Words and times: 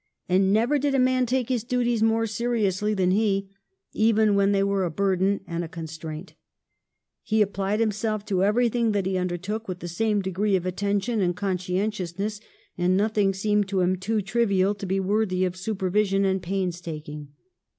And 0.27 0.51
never 0.51 0.79
did 0.79 0.95
a 0.95 0.99
man 0.99 1.27
take 1.27 1.49
his 1.49 1.63
duties 1.63 2.01
more 2.01 2.25
seriously 2.25 2.95
than 2.95 3.11
he, 3.11 3.51
even 3.93 4.33
when 4.33 4.51
they 4.51 4.63
were 4.63 4.83
a 4.83 4.89
burden 4.89 5.41
and 5.45 5.63
a 5.63 5.67
con 5.67 5.85
straint. 5.85 6.31
He 7.21 7.39
applied 7.43 7.79
himself 7.79 8.25
to 8.25 8.43
everything 8.43 8.93
that 8.93 9.05
he 9.05 9.15
undertook 9.19 9.67
with 9.67 9.77
the 9.77 9.87
same 9.87 10.19
degree 10.23 10.55
of 10.55 10.65
attention 10.65 11.21
and 11.21 11.35
conscientiousness, 11.35 12.39
and 12.79 12.97
nothing 12.97 13.31
seemed 13.35 13.67
to 13.67 13.81
him 13.81 13.95
too 13.95 14.23
trivial 14.23 14.73
to 14.73 14.87
be 14.87 14.99
worthy 14.99 15.45
of 15.45 15.55
supervision 15.55 16.25
and 16.25 16.41
painstaking. 16.41 17.33